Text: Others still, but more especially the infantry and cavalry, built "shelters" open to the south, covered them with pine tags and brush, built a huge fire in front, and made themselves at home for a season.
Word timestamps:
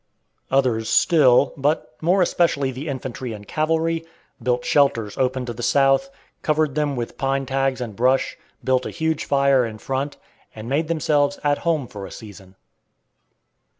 Others 0.49 0.89
still, 0.89 1.53
but 1.57 1.95
more 2.01 2.23
especially 2.23 2.71
the 2.71 2.87
infantry 2.87 3.33
and 3.33 3.47
cavalry, 3.47 4.03
built 4.41 4.65
"shelters" 4.65 5.15
open 5.15 5.45
to 5.45 5.53
the 5.53 5.61
south, 5.61 6.09
covered 6.41 6.73
them 6.73 6.95
with 6.95 7.19
pine 7.19 7.45
tags 7.45 7.79
and 7.79 7.95
brush, 7.95 8.35
built 8.63 8.87
a 8.87 8.89
huge 8.89 9.25
fire 9.25 9.63
in 9.63 9.77
front, 9.77 10.17
and 10.55 10.67
made 10.67 10.87
themselves 10.87 11.37
at 11.43 11.59
home 11.59 11.85
for 11.87 12.07
a 12.07 12.11
season. 12.11 12.55